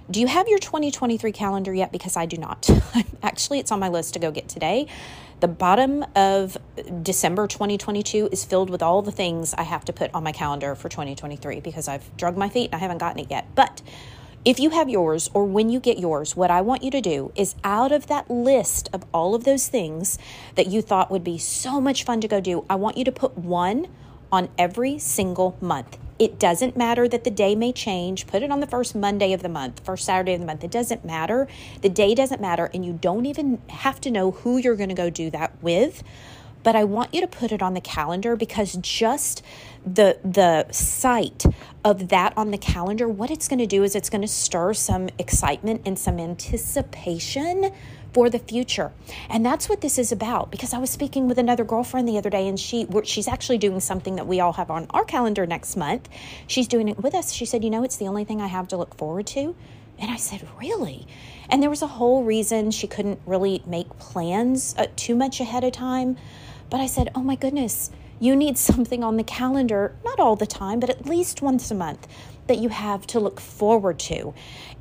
Do 0.10 0.20
you 0.22 0.28
have 0.28 0.48
your 0.48 0.60
2023 0.60 1.32
calendar 1.32 1.74
yet? 1.74 1.92
Because 1.92 2.16
I 2.16 2.26
do 2.26 2.38
not. 2.38 2.70
Actually, 3.24 3.60
it's 3.60 3.72
on 3.72 3.80
my 3.80 3.90
list 3.90 4.14
to 4.14 4.20
go 4.20 4.32
get 4.32 4.48
today. 4.48 4.88
The 5.42 5.48
bottom 5.48 6.06
of 6.16 6.58
December 7.02 7.48
2022 7.48 8.30
is 8.32 8.46
filled 8.46 8.70
with 8.70 8.82
all 8.82 9.02
the 9.02 9.12
things 9.12 9.54
I 9.56 9.64
have 9.64 9.84
to 9.86 9.94
put 9.94 10.14
on 10.14 10.24
my 10.24 10.32
calendar 10.32 10.76
for 10.76 10.88
2023 10.88 11.60
because 11.60 11.88
I've 11.88 12.16
drugged 12.16 12.38
my 12.38 12.48
feet 12.48 12.66
and 12.66 12.76
I 12.76 12.78
haven't 12.78 13.00
gotten 13.00 13.20
it 13.20 13.30
yet. 13.30 13.48
But 13.56 13.82
if 14.46 14.60
you 14.60 14.70
have 14.70 14.88
yours 14.88 15.30
or 15.34 15.44
when 15.44 15.70
you 15.70 15.80
get 15.80 15.98
yours, 15.98 16.36
what 16.36 16.52
I 16.52 16.62
want 16.62 16.84
you 16.84 16.92
to 16.92 17.02
do 17.02 17.32
is 17.36 17.56
out 17.64 17.92
of 17.92 18.08
that 18.08 18.30
list 18.30 18.90
of 18.94 19.04
all 19.12 19.36
of 19.36 19.44
those 19.44 19.68
things 19.68 20.20
that 20.54 20.68
you 20.68 20.82
thought 20.82 21.12
would 21.12 21.24
be 21.24 21.40
so 21.40 21.82
much 21.82 22.06
fun 22.06 22.22
to 22.22 22.28
go 22.28 22.40
do, 22.40 22.64
I 22.70 22.76
want 22.76 22.96
you 22.96 23.04
to 23.06 23.12
put 23.12 23.38
one 23.38 23.88
on 24.32 24.50
every 24.58 24.98
single 24.98 25.58
month. 25.62 25.98
It 26.18 26.40
doesn't 26.40 26.78
matter 26.78 27.08
that 27.10 27.26
the 27.26 27.32
day 27.32 27.56
may 27.56 27.74
change. 27.74 28.26
Put 28.26 28.42
it 28.42 28.52
on 28.52 28.62
the 28.62 28.68
first 28.68 28.96
Monday 28.96 29.34
of 29.34 29.42
the 29.42 29.50
month, 29.50 29.82
first 29.84 30.06
Saturday 30.06 30.34
of 30.34 30.40
the 30.40 30.46
month. 30.46 30.64
It 30.64 30.72
doesn't 30.72 31.04
matter. 31.04 31.48
The 31.82 31.90
day 31.90 32.16
doesn't 32.16 32.40
matter, 32.40 32.70
and 32.74 32.86
you 32.86 32.94
don't 32.94 33.26
even 33.26 33.62
have 33.70 34.00
to 34.02 34.12
know 34.12 34.32
who 34.32 34.58
you're 34.58 34.78
going 34.78 34.90
to 34.90 34.96
go 34.96 35.10
do 35.10 35.30
that 35.32 35.62
with 35.62 36.04
but 36.66 36.76
I 36.76 36.84
want 36.84 37.14
you 37.14 37.22
to 37.22 37.28
put 37.28 37.52
it 37.52 37.62
on 37.62 37.76
the 37.76 37.80
calendar 37.80 38.36
because 38.36 38.74
just 38.82 39.44
the 39.86 40.18
the 40.24 40.66
sight 40.72 41.46
of 41.84 42.10
that 42.10 42.36
on 42.36 42.50
the 42.50 42.58
calendar, 42.58 43.08
what 43.08 43.30
it's 43.30 43.48
going 43.48 43.60
to 43.60 43.68
do 43.68 43.84
is 43.84 43.96
it's 43.96 44.10
going 44.10 44.24
to 44.24 44.28
stir 44.28 44.74
some 44.74 45.08
excitement 45.20 45.84
and 45.86 45.98
some 45.98 46.20
anticipation 46.20 47.72
for 48.16 48.30
the 48.30 48.40
future. 48.40 48.94
And 49.30 49.46
that's 49.46 49.68
what 49.68 49.82
this 49.82 50.00
is 50.00 50.14
about 50.14 50.50
because 50.50 50.74
I 50.74 50.78
was 50.78 50.90
speaking 50.90 51.28
with 51.28 51.38
another 51.38 51.66
girlfriend 51.66 52.08
the 52.08 52.18
other 52.18 52.30
day 52.30 52.48
and 52.48 52.58
she 52.58 52.88
she's 53.04 53.28
actually 53.28 53.58
doing 53.58 53.82
something 53.82 54.16
that 54.16 54.26
we 54.26 54.40
all 54.40 54.54
have 54.54 54.72
on 54.72 54.88
our 54.92 55.04
calendar 55.04 55.46
next 55.46 55.76
month. 55.76 56.08
She's 56.48 56.70
doing 56.70 56.88
it 56.88 57.04
with 57.04 57.14
us. 57.14 57.34
She 57.34 57.46
said, 57.46 57.62
"You 57.62 57.70
know, 57.70 57.84
it's 57.84 57.98
the 57.98 58.08
only 58.08 58.24
thing 58.24 58.42
I 58.42 58.48
have 58.48 58.70
to 58.70 58.78
look 58.78 58.96
forward 58.96 59.28
to." 59.28 59.54
And 60.00 60.10
I 60.10 60.16
said, 60.16 60.48
Really? 60.58 61.06
And 61.50 61.62
there 61.62 61.70
was 61.70 61.82
a 61.82 61.88
whole 61.88 62.24
reason 62.24 62.72
she 62.72 62.88
couldn't 62.88 63.20
really 63.26 63.62
make 63.66 63.90
plans 64.00 64.76
uh, 64.78 64.88
too 64.96 65.16
much 65.16 65.42
ahead 65.42 65.66
of 65.66 65.74
time. 65.74 66.16
But 66.70 66.80
I 66.80 66.88
said, 66.88 67.12
oh 67.16 67.22
my 67.22 67.36
goodness, 67.36 67.92
you 68.20 68.36
need 68.36 68.58
something 68.70 69.04
on 69.04 69.18
the 69.18 69.24
calendar, 69.24 69.96
not 70.04 70.20
all 70.20 70.36
the 70.36 70.48
time, 70.48 70.80
but 70.80 70.90
at 70.90 71.06
least 71.06 71.42
once 71.42 71.70
a 71.70 71.76
month 71.76 72.08
that 72.48 72.58
you 72.58 72.70
have 72.70 73.08
to 73.08 73.20
look 73.20 73.40
forward 73.40 74.00
to. 74.00 74.34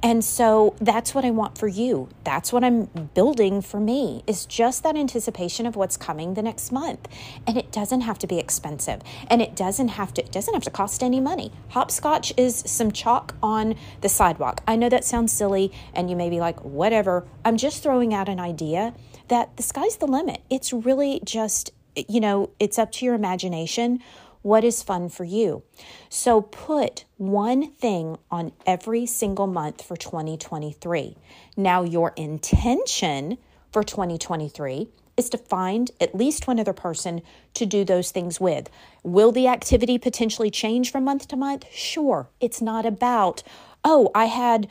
And 0.02 0.22
so 0.22 0.76
that's 0.80 1.14
what 1.14 1.24
I 1.24 1.30
want 1.30 1.56
for 1.56 1.66
you. 1.66 2.10
That's 2.24 2.52
what 2.52 2.62
I'm 2.62 2.84
building 3.14 3.62
for 3.62 3.80
me 3.80 4.22
is 4.26 4.44
just 4.44 4.82
that 4.82 4.96
anticipation 4.96 5.64
of 5.64 5.76
what's 5.76 5.96
coming 5.96 6.34
the 6.34 6.42
next 6.42 6.70
month. 6.70 7.08
And 7.46 7.56
it 7.56 7.72
doesn't 7.72 8.02
have 8.02 8.18
to 8.18 8.26
be 8.26 8.38
expensive. 8.38 9.00
And 9.28 9.40
it 9.40 9.56
doesn't 9.56 9.88
have 9.88 10.12
to 10.14 10.24
it 10.24 10.30
doesn't 10.30 10.52
have 10.52 10.62
to 10.64 10.70
cost 10.70 11.02
any 11.02 11.20
money. 11.20 11.52
Hopscotch 11.70 12.34
is 12.36 12.56
some 12.66 12.92
chalk 12.92 13.34
on 13.42 13.76
the 14.02 14.08
sidewalk. 14.08 14.62
I 14.68 14.76
know 14.76 14.90
that 14.90 15.04
sounds 15.04 15.32
silly 15.32 15.72
and 15.94 16.10
you 16.10 16.16
may 16.16 16.28
be 16.28 16.38
like, 16.38 16.62
"Whatever." 16.62 17.26
I'm 17.44 17.56
just 17.56 17.82
throwing 17.82 18.12
out 18.12 18.28
an 18.28 18.40
idea 18.40 18.92
that 19.28 19.56
the 19.56 19.62
sky's 19.62 19.96
the 19.96 20.06
limit. 20.06 20.42
It's 20.50 20.72
really 20.72 21.20
just, 21.24 21.70
you 21.96 22.20
know, 22.20 22.50
it's 22.60 22.78
up 22.78 22.92
to 22.92 23.04
your 23.04 23.14
imagination. 23.14 24.00
What 24.44 24.62
is 24.62 24.82
fun 24.82 25.08
for 25.08 25.24
you? 25.24 25.62
So 26.10 26.42
put 26.42 27.06
one 27.16 27.70
thing 27.70 28.18
on 28.30 28.52
every 28.66 29.06
single 29.06 29.46
month 29.46 29.80
for 29.82 29.96
2023. 29.96 31.16
Now, 31.56 31.82
your 31.82 32.12
intention 32.14 33.38
for 33.72 33.82
2023 33.82 34.88
is 35.16 35.30
to 35.30 35.38
find 35.38 35.90
at 35.98 36.14
least 36.14 36.46
one 36.46 36.60
other 36.60 36.74
person 36.74 37.22
to 37.54 37.64
do 37.64 37.86
those 37.86 38.10
things 38.10 38.38
with. 38.38 38.68
Will 39.02 39.32
the 39.32 39.48
activity 39.48 39.96
potentially 39.96 40.50
change 40.50 40.92
from 40.92 41.04
month 41.04 41.26
to 41.28 41.36
month? 41.36 41.64
Sure. 41.72 42.28
It's 42.38 42.60
not 42.60 42.84
about, 42.84 43.42
oh, 43.82 44.10
I 44.14 44.26
had 44.26 44.68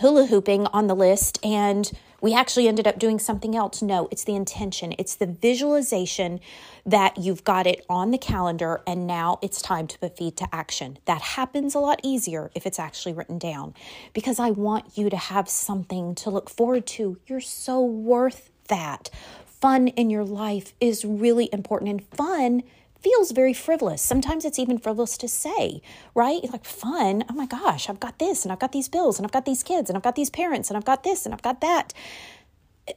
hula 0.00 0.28
hooping 0.28 0.66
on 0.68 0.86
the 0.86 0.96
list 0.96 1.38
and 1.44 1.92
we 2.20 2.34
actually 2.34 2.66
ended 2.66 2.86
up 2.86 2.98
doing 2.98 3.18
something 3.18 3.54
else. 3.54 3.80
No, 3.80 4.08
it's 4.10 4.24
the 4.24 4.34
intention, 4.34 4.94
it's 4.98 5.14
the 5.14 5.26
visualization 5.26 6.40
that 6.84 7.18
you've 7.18 7.44
got 7.44 7.66
it 7.66 7.84
on 7.88 8.10
the 8.10 8.18
calendar 8.18 8.80
and 8.86 9.06
now 9.06 9.38
it's 9.42 9.62
time 9.62 9.86
to 9.86 9.98
put 9.98 10.16
feet 10.16 10.36
to 10.38 10.48
action. 10.52 10.98
That 11.04 11.20
happens 11.20 11.74
a 11.74 11.78
lot 11.78 12.00
easier 12.02 12.50
if 12.54 12.66
it's 12.66 12.78
actually 12.78 13.12
written 13.12 13.38
down 13.38 13.74
because 14.12 14.38
I 14.38 14.50
want 14.50 14.96
you 14.96 15.10
to 15.10 15.16
have 15.16 15.48
something 15.48 16.14
to 16.16 16.30
look 16.30 16.50
forward 16.50 16.86
to. 16.88 17.18
You're 17.26 17.40
so 17.40 17.80
worth 17.80 18.50
that. 18.68 19.10
Fun 19.46 19.88
in 19.88 20.08
your 20.08 20.24
life 20.24 20.72
is 20.80 21.04
really 21.04 21.48
important 21.52 21.90
and 21.90 22.04
fun 22.16 22.62
feels 23.00 23.30
very 23.30 23.52
frivolous. 23.52 24.02
Sometimes 24.02 24.44
it's 24.44 24.58
even 24.58 24.78
frivolous 24.78 25.16
to 25.18 25.28
say, 25.28 25.80
right? 26.14 26.42
Like 26.50 26.64
fun. 26.64 27.24
Oh 27.30 27.34
my 27.34 27.46
gosh, 27.46 27.88
I've 27.88 28.00
got 28.00 28.18
this 28.18 28.44
and 28.44 28.52
I've 28.52 28.58
got 28.58 28.72
these 28.72 28.88
bills 28.88 29.18
and 29.18 29.26
I've 29.26 29.32
got 29.32 29.44
these 29.44 29.62
kids 29.62 29.88
and 29.88 29.96
I've 29.96 30.02
got 30.02 30.16
these 30.16 30.30
parents 30.30 30.68
and 30.68 30.76
I've 30.76 30.84
got 30.84 31.04
this 31.04 31.24
and 31.24 31.32
I've 31.32 31.42
got 31.42 31.60
that. 31.60 31.92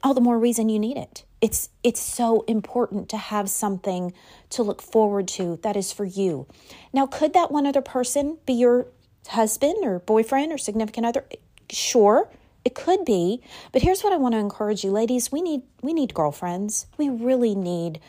All 0.03 0.13
the 0.13 0.21
more 0.21 0.39
reason 0.39 0.69
you 0.69 0.79
need 0.79 0.97
it. 0.97 1.25
It's 1.41 1.69
it's 1.83 1.99
so 1.99 2.41
important 2.47 3.09
to 3.09 3.17
have 3.17 3.49
something 3.49 4.13
to 4.51 4.63
look 4.63 4.81
forward 4.81 5.27
to 5.29 5.59
that 5.63 5.75
is 5.75 5.91
for 5.91 6.05
you. 6.05 6.47
Now, 6.93 7.07
could 7.07 7.33
that 7.33 7.51
one 7.51 7.65
other 7.65 7.81
person 7.81 8.37
be 8.45 8.53
your 8.53 8.87
husband 9.27 9.83
or 9.83 9.99
boyfriend 9.99 10.51
or 10.51 10.57
significant 10.57 11.05
other? 11.05 11.25
Sure. 11.69 12.29
It 12.63 12.75
could 12.75 13.05
be, 13.05 13.41
but 13.71 13.81
here's 13.81 14.03
what 14.03 14.13
I 14.13 14.17
want 14.17 14.35
to 14.35 14.39
encourage 14.39 14.83
you 14.83 14.91
ladies, 14.91 15.31
we 15.31 15.41
need 15.41 15.63
we 15.81 15.93
need 15.93 16.13
girlfriends. 16.13 16.85
We 16.97 17.09
really 17.09 17.55
need 17.55 17.99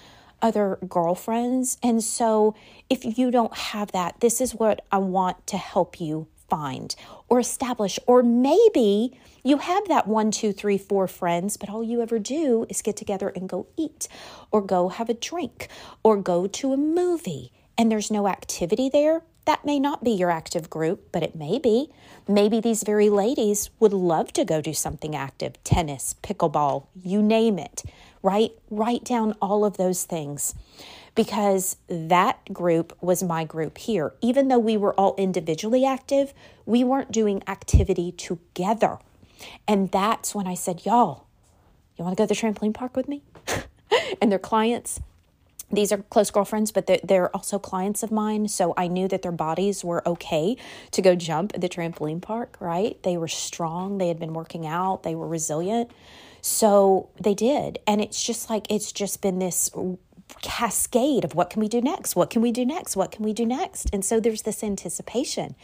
other 0.43 0.79
girlfriends. 0.89 1.79
And 1.83 2.03
so, 2.03 2.55
if 2.91 3.17
you 3.17 3.31
don't 3.31 3.57
have 3.57 3.93
that, 3.93 4.21
this 4.21 4.41
is 4.41 4.55
what 4.55 4.85
I 4.93 4.99
want 4.99 5.47
to 5.47 5.57
help 5.57 6.01
you 6.01 6.27
find 6.49 6.95
or 7.29 7.41
establish. 7.41 7.99
Or 8.07 8.23
maybe 8.23 9.19
you 9.43 9.57
have 9.57 9.89
that 9.89 10.07
one, 10.07 10.31
two, 10.31 10.53
three, 10.53 10.77
four 10.77 11.09
friends, 11.09 11.57
but 11.57 11.71
all 11.71 11.83
you 11.83 12.03
ever 12.03 12.19
do 12.19 12.67
is 12.69 12.83
get 12.83 12.97
together 12.97 13.31
and 13.31 13.49
go 13.49 13.67
eat 13.79 14.07
or 14.51 14.61
go 14.61 14.91
have 14.91 15.09
a 15.09 15.15
drink 15.15 15.69
or 16.03 16.19
go 16.19 16.47
to 16.47 16.75
a 16.75 16.77
movie 16.77 17.53
and 17.79 17.91
there's 17.91 18.11
no 18.11 18.29
activity 18.29 18.89
there. 18.89 19.23
That 19.45 19.65
may 19.65 19.81
not 19.81 20.05
be 20.05 20.13
your 20.13 20.31
active 20.31 20.71
group, 20.71 21.09
but 21.11 21.23
it 21.23 21.35
may 21.35 21.59
be. 21.59 21.89
Maybe 22.29 22.61
these 22.61 22.85
very 22.85 23.11
ladies 23.11 23.71
would 23.81 23.93
love 23.93 24.33
to 24.35 24.45
go 24.45 24.61
do 24.61 24.73
something 24.73 25.17
active 25.17 25.55
tennis, 25.65 26.15
pickleball, 26.23 26.87
you 27.03 27.23
name 27.23 27.59
it 27.59 27.83
right? 28.23 28.53
Write 28.71 29.05
down 29.05 29.35
all 29.41 29.65
of 29.65 29.77
those 29.77 30.05
things 30.05 30.55
because 31.15 31.77
that 31.89 32.53
group 32.53 32.97
was 33.01 33.23
my 33.23 33.45
group 33.45 33.79
here. 33.79 34.15
Even 34.21 34.49
though 34.49 34.59
we 34.59 34.77
were 34.77 34.95
all 34.95 35.15
individually 35.19 35.85
active, 35.85 36.33
we 36.65 36.85
weren't 36.85 37.13
doing 37.13 37.43
activity 37.47 38.13
together. 38.13 38.99
And 39.67 39.91
that's 39.91 40.35
when 40.35 40.47
I 40.47 40.55
said, 40.55 40.87
Y'all, 40.87 41.27
you 41.97 42.05
want 42.05 42.17
to 42.17 42.21
go 42.21 42.27
to 42.27 42.35
the 42.35 42.41
trampoline 42.41 42.75
park 42.75 42.97
with 42.97 43.09
me? 43.09 43.23
and 44.21 44.31
their 44.31 44.39
clients, 44.39 45.01
these 45.71 45.93
are 45.93 45.99
close 45.99 46.31
girlfriends, 46.31 46.71
but 46.71 46.87
they're, 46.87 47.01
they're, 47.03 47.35
also 47.35 47.59
clients 47.59 48.03
of 48.03 48.13
mine. 48.13 48.49
So 48.49 48.73
I 48.77 48.89
knew 48.89 49.09
that 49.09 49.23
their 49.23 49.33
bodies 49.33 49.85
were 49.85 50.07
okay 50.07 50.57
to 50.91 51.03
go 51.03 51.15
jump 51.15 51.53
at 51.55 51.61
the 51.61 51.69
trampoline 51.69 52.23
park, 52.23 52.57
right? 52.61 53.03
They 53.03 53.17
were 53.17 53.29
strong, 53.29 53.99
they 53.99 54.09
had 54.09 54.19
been 54.19 54.35
working 54.35 54.67
out, 54.67 55.03
they 55.03 55.15
were 55.15 55.27
resilient. 55.27 55.91
So 56.43 57.09
they 57.19 57.35
did. 57.35 57.79
And 57.87 58.03
it's 58.03 58.23
just 58.23 58.51
like, 58.51 58.71
it's 58.71 58.93
just 58.93 59.23
been 59.23 59.39
this 59.39 59.71
cascade 60.41 61.25
of 61.25 61.35
what 61.35 61.51
can 61.51 61.61
we 61.61 61.69
do 61.69 61.81
next? 61.81 62.17
What 62.17 62.31
can 62.31 62.43
we 62.43 62.53
do 62.53 62.65
next? 62.65 62.97
What 62.97 63.13
can 63.13 63.25
we 63.25 63.33
do 63.33 63.47
next? 63.47 63.89
And 63.93 64.05
so 64.05 64.19
there's 64.21 64.43
this 64.43 64.63
anticipation. 64.65 65.55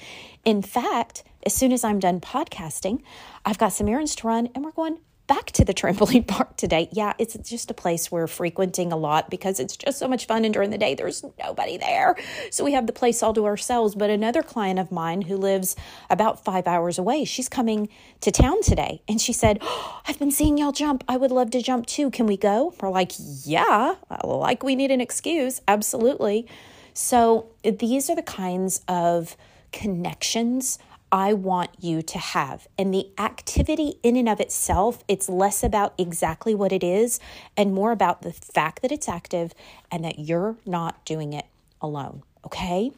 In 0.45 0.63
fact, 0.63 1.25
as 1.45 1.53
soon 1.53 1.73
as 1.73 1.85
I'm 1.85 1.99
done 1.99 2.21
podcasting, 2.21 3.03
I've 3.45 3.59
got 3.59 3.73
some 3.73 3.89
errands 3.89 4.15
to 4.17 4.27
run 4.27 4.49
and 4.55 4.65
we're 4.65 4.73
going, 4.73 4.99
back 5.29 5.53
to 5.53 5.65
the 5.65 5.73
trampoline 5.73 6.27
park 6.27 6.57
today. 6.57 6.89
Yeah, 6.91 7.13
it's 7.19 7.37
just 7.49 7.71
a 7.71 7.75
place 7.75 8.11
we're 8.11 8.27
frequenting 8.27 8.91
a 8.91 8.97
lot 8.97 9.31
because 9.31 9.61
it's 9.61 9.77
just 9.77 9.99
so 9.99 10.09
much 10.09 10.27
fun. 10.27 10.45
And 10.45 10.53
during 10.53 10.71
the 10.71 10.79
day, 10.79 10.95
there's 10.95 11.25
nobody 11.39 11.77
there. 11.77 12.17
So 12.51 12.65
we 12.65 12.73
have 12.73 12.89
the 12.89 12.93
place 12.93 13.23
all 13.23 13.33
to 13.35 13.47
ourselves. 13.47 13.95
But 13.95 14.11
another 14.11 14.43
client 14.43 14.81
of 14.81 14.91
mine 14.91 15.23
who 15.23 15.37
lives 15.37 15.77
about 16.11 16.45
five 16.45 16.67
hours 16.67 16.99
away, 16.99 17.25
she's 17.25 17.49
coming 17.49 17.89
to 18.23 18.33
town 18.33 18.63
today. 18.63 19.03
And 19.07 19.21
she 19.21 19.33
said, 19.33 19.59
oh, 19.61 20.01
I've 20.09 20.19
been 20.19 20.33
seeing 20.33 20.59
y'all 20.59 20.73
jump. 20.73 21.05
I 21.07 21.17
would 21.17 21.31
love 21.31 21.51
to 21.53 21.63
jump 21.63 21.87
too. 21.87 22.11
Can 22.11 22.27
we 22.27 22.37
go? 22.37 22.75
We're 22.81 22.91
like, 22.91 23.13
yeah, 23.45 23.95
like 24.25 24.65
we 24.65 24.75
need 24.75 24.91
an 24.91 25.01
excuse. 25.01 25.61
Absolutely. 25.69 26.49
So 26.95 27.47
these 27.63 28.11
are 28.11 28.17
the 28.17 28.23
kinds 28.23 28.81
of 28.89 29.37
connections 29.71 30.79
I 31.11 31.33
want 31.33 31.71
you 31.81 32.03
to 32.03 32.19
have. 32.19 32.67
And 32.77 32.93
the 32.93 33.09
activity 33.19 33.95
in 34.03 34.17
and 34.17 34.29
of 34.29 34.41
itself, 34.41 35.03
it's 35.09 35.29
less 35.29 35.65
about 35.65 35.95
exactly 35.97 36.55
what 36.55 36.73
it 36.73 36.85
is 36.85 37.19
and 37.57 37.73
more 37.73 37.93
about 37.93 38.23
the 38.23 38.33
fact 38.33 38.83
that 38.83 38.93
it's 38.93 39.09
active 39.09 39.55
and 39.91 40.05
that 40.05 40.19
you're 40.19 40.57
not 40.67 41.05
doing 41.05 41.33
it 41.33 41.47
alone. 41.81 42.23
Okay. 42.45 42.93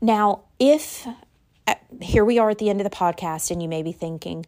Now, 0.00 0.40
if 0.58 1.06
uh, 1.66 1.74
here 2.00 2.24
we 2.24 2.38
are 2.38 2.50
at 2.50 2.58
the 2.58 2.70
end 2.70 2.80
of 2.80 2.84
the 2.84 2.96
podcast, 2.96 3.50
and 3.50 3.62
you 3.62 3.68
may 3.68 3.82
be 3.82 3.92
thinking, 3.92 4.46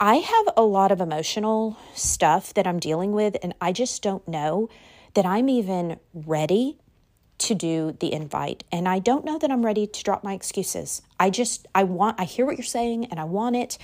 I 0.00 0.16
have 0.16 0.48
a 0.56 0.62
lot 0.62 0.90
of 0.90 1.00
emotional 1.00 1.76
stuff 1.94 2.54
that 2.54 2.66
I'm 2.66 2.80
dealing 2.80 3.12
with, 3.12 3.36
and 3.42 3.54
I 3.60 3.72
just 3.72 4.02
don't 4.02 4.26
know 4.26 4.68
that 5.14 5.26
I'm 5.26 5.48
even 5.48 6.00
ready 6.14 6.78
to 7.40 7.54
do 7.54 7.96
the 8.00 8.12
invite. 8.12 8.64
And 8.70 8.88
I 8.88 8.98
don't 8.98 9.24
know 9.24 9.38
that 9.38 9.50
I'm 9.50 9.64
ready 9.64 9.86
to 9.86 10.04
drop 10.04 10.22
my 10.22 10.34
excuses. 10.34 11.02
I 11.18 11.30
just, 11.30 11.66
I 11.74 11.84
want, 11.84 12.20
I 12.20 12.24
hear 12.24 12.46
what 12.46 12.56
you're 12.56 12.64
saying 12.64 13.06
and 13.06 13.18
I 13.18 13.24
want 13.24 13.56
it, 13.56 13.78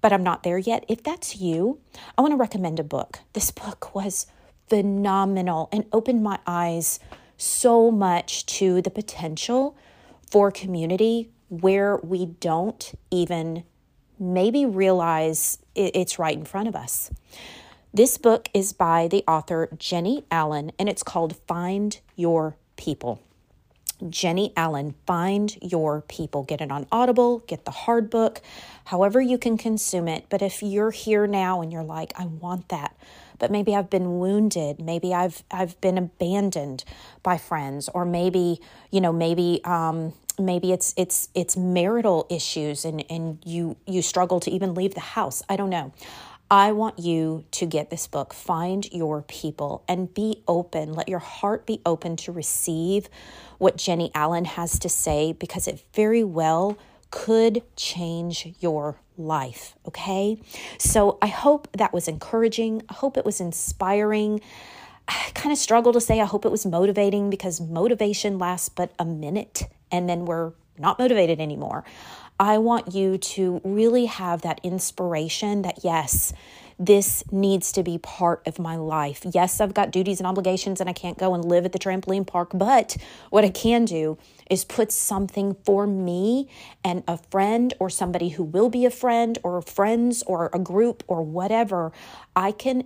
but 0.00 0.12
I'm 0.12 0.22
not 0.22 0.42
there 0.42 0.58
yet. 0.58 0.84
If 0.88 1.02
that's 1.02 1.36
you, 1.36 1.80
I 2.16 2.22
want 2.22 2.32
to 2.32 2.36
recommend 2.36 2.80
a 2.80 2.84
book. 2.84 3.20
This 3.32 3.50
book 3.50 3.94
was 3.94 4.26
phenomenal 4.68 5.68
and 5.72 5.86
opened 5.92 6.22
my 6.22 6.38
eyes 6.46 7.00
so 7.36 7.90
much 7.90 8.46
to 8.46 8.82
the 8.82 8.90
potential 8.90 9.76
for 10.30 10.50
community 10.50 11.30
where 11.48 11.96
we 11.98 12.26
don't 12.26 12.92
even 13.10 13.64
maybe 14.18 14.66
realize 14.66 15.58
it's 15.74 16.18
right 16.18 16.36
in 16.36 16.44
front 16.44 16.68
of 16.68 16.74
us. 16.74 17.10
This 17.94 18.18
book 18.18 18.48
is 18.52 18.72
by 18.72 19.08
the 19.08 19.24
author 19.26 19.68
Jennie 19.78 20.24
Allen 20.30 20.72
and 20.78 20.88
it's 20.88 21.02
called 21.02 21.36
Find 21.46 21.98
Your 22.16 22.56
People. 22.78 23.20
Jennie 24.08 24.52
Allen, 24.56 24.94
Find 25.06 25.56
Your 25.60 26.02
People. 26.02 26.44
Get 26.44 26.60
it 26.60 26.70
on 26.70 26.86
Audible, 26.92 27.40
get 27.40 27.64
the 27.64 27.72
hard 27.72 28.10
book, 28.10 28.40
however 28.86 29.20
you 29.20 29.38
can 29.38 29.58
consume 29.58 30.06
it. 30.08 30.26
But 30.28 30.40
if 30.40 30.62
you're 30.62 30.92
here 30.92 31.26
now 31.26 31.60
and 31.60 31.72
you're 31.72 31.82
like, 31.82 32.12
I 32.16 32.26
want 32.26 32.68
that, 32.68 32.96
but 33.38 33.50
maybe 33.50 33.74
I've 33.74 33.90
been 33.90 34.18
wounded, 34.18 34.80
maybe 34.80 35.12
I've 35.12 35.42
I've 35.50 35.80
been 35.80 35.98
abandoned 35.98 36.84
by 37.22 37.38
friends, 37.38 37.88
or 37.92 38.04
maybe, 38.04 38.60
you 38.90 39.00
know, 39.00 39.12
maybe 39.12 39.60
um 39.64 40.14
maybe 40.38 40.72
it's 40.72 40.94
it's 40.96 41.28
it's 41.34 41.56
marital 41.56 42.26
issues 42.30 42.84
and 42.84 43.04
and 43.10 43.38
you 43.44 43.76
you 43.86 44.00
struggle 44.02 44.38
to 44.40 44.50
even 44.50 44.74
leave 44.74 44.94
the 44.94 45.00
house. 45.00 45.42
I 45.48 45.56
don't 45.56 45.70
know. 45.70 45.92
I 46.50 46.72
want 46.72 46.98
you 46.98 47.44
to 47.52 47.66
get 47.66 47.90
this 47.90 48.06
book, 48.06 48.32
Find 48.32 48.90
Your 48.90 49.20
People, 49.22 49.84
and 49.86 50.12
be 50.12 50.42
open. 50.48 50.94
Let 50.94 51.08
your 51.08 51.18
heart 51.18 51.66
be 51.66 51.82
open 51.84 52.16
to 52.16 52.32
receive 52.32 53.08
what 53.58 53.76
Jennie 53.76 54.10
Allen 54.14 54.46
has 54.46 54.78
to 54.78 54.88
say 54.88 55.34
because 55.34 55.68
it 55.68 55.84
very 55.92 56.24
well 56.24 56.78
could 57.10 57.62
change 57.76 58.54
your 58.60 58.98
life. 59.18 59.74
Okay. 59.86 60.40
So 60.78 61.18
I 61.20 61.26
hope 61.26 61.68
that 61.76 61.92
was 61.92 62.08
encouraging. 62.08 62.82
I 62.88 62.94
hope 62.94 63.18
it 63.18 63.26
was 63.26 63.40
inspiring. 63.40 64.40
I 65.06 65.30
kind 65.34 65.52
of 65.52 65.58
struggle 65.58 65.92
to 65.92 66.00
say 66.00 66.20
I 66.20 66.26
hope 66.26 66.46
it 66.46 66.50
was 66.50 66.64
motivating 66.64 67.28
because 67.28 67.60
motivation 67.60 68.38
lasts 68.38 68.68
but 68.70 68.92
a 68.98 69.04
minute 69.04 69.64
and 69.90 70.08
then 70.08 70.24
we're 70.24 70.52
not 70.78 70.98
motivated 70.98 71.40
anymore. 71.40 71.84
I 72.40 72.58
want 72.58 72.94
you 72.94 73.18
to 73.18 73.60
really 73.64 74.06
have 74.06 74.42
that 74.42 74.60
inspiration 74.62 75.62
that, 75.62 75.80
yes, 75.82 76.32
this 76.78 77.24
needs 77.32 77.72
to 77.72 77.82
be 77.82 77.98
part 77.98 78.46
of 78.46 78.60
my 78.60 78.76
life. 78.76 79.26
Yes, 79.34 79.60
I've 79.60 79.74
got 79.74 79.90
duties 79.90 80.20
and 80.20 80.26
obligations 80.26 80.80
and 80.80 80.88
I 80.88 80.92
can't 80.92 81.18
go 81.18 81.34
and 81.34 81.44
live 81.44 81.64
at 81.64 81.72
the 81.72 81.78
trampoline 81.78 82.24
park, 82.24 82.50
but 82.54 82.96
what 83.30 83.44
I 83.44 83.48
can 83.48 83.84
do 83.84 84.16
is 84.48 84.64
put 84.64 84.92
something 84.92 85.56
for 85.64 85.86
me 85.88 86.48
and 86.84 87.02
a 87.08 87.18
friend 87.30 87.74
or 87.80 87.90
somebody 87.90 88.28
who 88.28 88.44
will 88.44 88.68
be 88.68 88.84
a 88.84 88.90
friend 88.90 89.38
or 89.42 89.60
friends 89.60 90.22
or 90.22 90.50
a 90.52 90.58
group 90.60 91.02
or 91.08 91.22
whatever. 91.22 91.90
I 92.36 92.52
can 92.52 92.84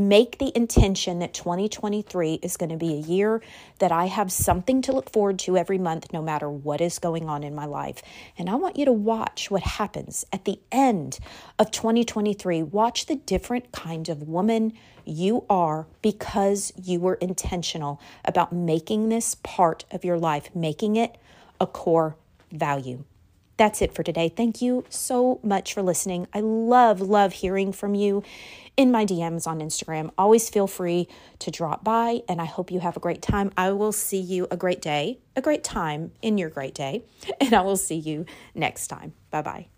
make 0.00 0.38
the 0.38 0.56
intention 0.56 1.18
that 1.20 1.34
2023 1.34 2.34
is 2.42 2.56
going 2.56 2.70
to 2.70 2.76
be 2.76 2.94
a 2.94 2.98
year 2.98 3.42
that 3.78 3.92
I 3.92 4.06
have 4.06 4.30
something 4.30 4.82
to 4.82 4.92
look 4.92 5.10
forward 5.10 5.38
to 5.40 5.56
every 5.56 5.78
month, 5.78 6.12
no 6.12 6.22
matter 6.22 6.50
what 6.50 6.80
is 6.80 6.98
going 6.98 7.28
on 7.28 7.42
in 7.42 7.54
my 7.54 7.66
life. 7.66 8.02
And 8.38 8.48
I 8.48 8.54
want 8.54 8.76
you 8.76 8.84
to 8.84 8.92
watch 8.92 9.50
what 9.50 9.62
happens 9.62 10.24
at 10.32 10.44
the 10.44 10.60
end 10.70 11.18
of 11.58 11.70
2023. 11.70 12.62
Watch 12.62 13.06
the 13.06 13.16
different 13.16 13.72
kind 13.72 14.08
of 14.08 14.22
woman 14.22 14.72
you 15.04 15.44
are 15.48 15.86
because 16.02 16.72
you 16.82 17.00
were 17.00 17.14
intentional 17.14 18.00
about 18.24 18.52
making 18.52 19.08
this 19.08 19.36
part 19.36 19.84
of 19.90 20.04
your 20.04 20.18
life, 20.18 20.50
making 20.54 20.96
it 20.96 21.16
a 21.60 21.66
core 21.66 22.16
value. 22.50 23.04
That's 23.56 23.80
it 23.80 23.94
for 23.94 24.02
today. 24.02 24.28
Thank 24.28 24.60
you 24.60 24.84
so 24.90 25.40
much 25.42 25.72
for 25.72 25.82
listening. 25.82 26.26
I 26.34 26.40
love, 26.40 27.00
love 27.00 27.32
hearing 27.32 27.72
from 27.72 27.94
you 27.94 28.22
in 28.76 28.90
my 28.90 29.06
DMs 29.06 29.46
on 29.46 29.60
Instagram. 29.60 30.10
Always 30.18 30.50
feel 30.50 30.66
free 30.66 31.08
to 31.38 31.50
drop 31.50 31.82
by, 31.82 32.20
and 32.28 32.40
I 32.40 32.44
hope 32.44 32.70
you 32.70 32.80
have 32.80 32.96
a 32.96 33.00
great 33.00 33.22
time. 33.22 33.50
I 33.56 33.72
will 33.72 33.92
see 33.92 34.20
you 34.20 34.46
a 34.50 34.56
great 34.56 34.82
day, 34.82 35.20
a 35.34 35.40
great 35.40 35.64
time 35.64 36.12
in 36.20 36.36
your 36.36 36.50
great 36.50 36.74
day, 36.74 37.04
and 37.40 37.54
I 37.54 37.62
will 37.62 37.76
see 37.76 37.96
you 37.96 38.26
next 38.54 38.88
time. 38.88 39.14
Bye 39.30 39.42
bye. 39.42 39.75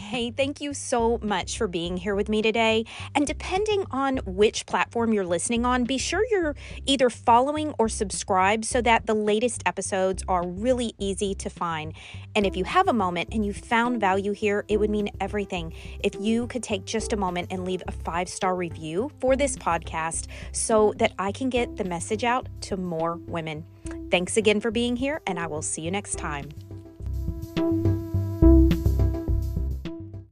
Hey, 0.00 0.32
thank 0.32 0.60
you 0.60 0.74
so 0.74 1.18
much 1.22 1.56
for 1.56 1.68
being 1.68 1.96
here 1.96 2.16
with 2.16 2.28
me 2.28 2.42
today. 2.42 2.84
And 3.14 3.26
depending 3.26 3.84
on 3.92 4.16
which 4.24 4.66
platform 4.66 5.12
you're 5.12 5.26
listening 5.26 5.64
on, 5.64 5.84
be 5.84 5.98
sure 5.98 6.24
you're 6.30 6.56
either 6.86 7.10
following 7.10 7.74
or 7.78 7.88
subscribed 7.88 8.64
so 8.64 8.80
that 8.80 9.06
the 9.06 9.14
latest 9.14 9.62
episodes 9.66 10.24
are 10.26 10.44
really 10.44 10.94
easy 10.98 11.34
to 11.36 11.50
find. 11.50 11.92
And 12.34 12.44
if 12.44 12.56
you 12.56 12.64
have 12.64 12.88
a 12.88 12.92
moment 12.92 13.28
and 13.30 13.44
you 13.44 13.52
found 13.52 14.00
value 14.00 14.32
here, 14.32 14.64
it 14.68 14.80
would 14.80 14.90
mean 14.90 15.10
everything 15.20 15.74
if 16.02 16.16
you 16.18 16.48
could 16.48 16.64
take 16.64 16.86
just 16.86 17.12
a 17.12 17.16
moment 17.16 17.48
and 17.52 17.64
leave 17.64 17.82
a 17.86 17.92
five 17.92 18.28
star 18.28 18.56
review 18.56 19.12
for 19.20 19.36
this 19.36 19.54
podcast 19.54 20.26
so 20.50 20.92
that 20.96 21.12
I 21.18 21.30
can 21.30 21.50
get 21.50 21.76
the 21.76 21.84
message 21.84 22.24
out 22.24 22.48
to 22.62 22.76
more 22.76 23.16
women. 23.28 23.64
Thanks 24.10 24.36
again 24.36 24.60
for 24.60 24.72
being 24.72 24.96
here, 24.96 25.20
and 25.26 25.38
I 25.38 25.46
will 25.46 25.62
see 25.62 25.82
you 25.82 25.90
next 25.90 26.16
time. 26.16 26.48